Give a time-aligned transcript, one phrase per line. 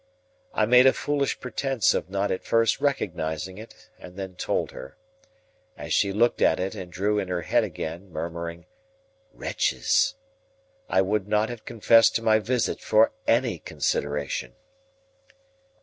[0.55, 4.97] I made a foolish pretence of not at first recognising it, and then told her.
[5.77, 8.65] As she looked at it, and drew in her head again, murmuring,
[9.31, 10.15] "Wretches!"
[10.89, 14.55] I would not have confessed to my visit for any consideration.